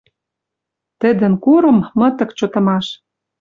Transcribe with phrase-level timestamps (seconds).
[0.99, 2.85] Тӹдӹн курым мытык чотымаш.